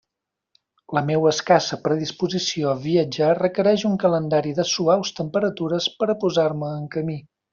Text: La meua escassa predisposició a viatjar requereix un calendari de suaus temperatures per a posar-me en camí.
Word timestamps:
La 0.97 1.01
meua 1.09 1.27
escassa 1.33 1.77
predisposició 1.87 2.71
a 2.71 2.79
viatjar 2.87 3.29
requereix 3.41 3.85
un 3.91 3.99
calendari 4.07 4.55
de 4.61 4.67
suaus 4.73 5.13
temperatures 5.21 5.91
per 6.01 6.09
a 6.11 6.17
posar-me 6.25 6.75
en 6.81 6.89
camí. 6.99 7.21